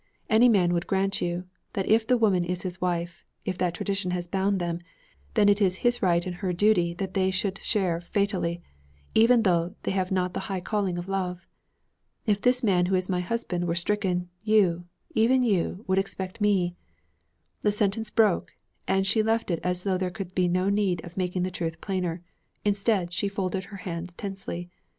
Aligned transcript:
And 0.31 0.37
any 0.43 0.49
man 0.49 0.73
would 0.73 0.87
grant 0.87 1.21
you, 1.21 1.43
that 1.73 1.87
if 1.87 2.07
the 2.07 2.17
woman 2.17 2.43
is 2.43 2.63
his 2.63 2.81
wife, 2.81 3.23
if 3.45 3.55
that 3.59 3.75
tradition 3.75 4.09
has 4.09 4.25
bound 4.25 4.57
them, 4.57 4.79
then 5.35 5.47
it 5.47 5.61
is 5.61 5.77
his 5.85 6.01
right 6.01 6.25
and 6.25 6.37
her 6.37 6.51
duty 6.53 6.95
that 6.95 7.13
they 7.13 7.29
should 7.29 7.59
share 7.59 8.01
fatality, 8.01 8.63
even 9.13 9.43
though 9.43 9.75
they 9.83 9.91
have 9.91 10.11
not 10.11 10.33
the 10.33 10.39
high 10.49 10.59
calling 10.59 10.97
of 10.97 11.07
love. 11.07 11.47
If 12.25 12.41
this 12.41 12.63
man 12.63 12.87
who 12.87 12.95
is 12.95 13.09
my 13.09 13.19
husband 13.19 13.67
were 13.67 13.75
stricken, 13.75 14.27
you, 14.41 14.85
even 15.13 15.43
you, 15.43 15.85
would 15.87 15.99
expect 15.99 16.41
me' 16.41 16.73
The 17.61 17.71
sentence 17.71 18.09
broke 18.09 18.53
and 18.87 19.05
she 19.05 19.21
left 19.21 19.51
it 19.51 19.59
as 19.63 19.83
though 19.83 19.99
there 19.99 20.09
could 20.09 20.33
be 20.33 20.47
no 20.47 20.67
need 20.69 21.05
of 21.05 21.15
making 21.15 21.43
the 21.43 21.51
truth 21.51 21.79
plainer. 21.79 22.23
Instead, 22.65 23.13
she 23.13 23.27
folded 23.27 23.65
her 23.65 23.77
hands 23.77 24.15
tensely. 24.15 24.71